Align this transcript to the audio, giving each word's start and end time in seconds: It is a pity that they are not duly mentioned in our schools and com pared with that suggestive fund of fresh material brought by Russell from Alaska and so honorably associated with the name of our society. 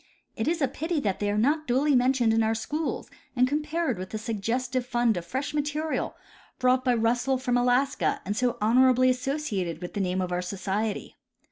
It 0.35 0.47
is 0.47 0.63
a 0.63 0.67
pity 0.67 0.99
that 1.01 1.19
they 1.19 1.29
are 1.29 1.37
not 1.37 1.67
duly 1.67 1.95
mentioned 1.95 2.33
in 2.33 2.41
our 2.41 2.55
schools 2.55 3.07
and 3.35 3.47
com 3.47 3.61
pared 3.61 3.99
with 3.99 4.09
that 4.09 4.17
suggestive 4.17 4.83
fund 4.83 5.15
of 5.15 5.27
fresh 5.27 5.53
material 5.53 6.15
brought 6.57 6.83
by 6.83 6.95
Russell 6.95 7.37
from 7.37 7.55
Alaska 7.55 8.19
and 8.25 8.35
so 8.35 8.57
honorably 8.59 9.11
associated 9.11 9.79
with 9.79 9.93
the 9.93 10.01
name 10.01 10.19
of 10.19 10.31
our 10.31 10.41
society. 10.41 11.17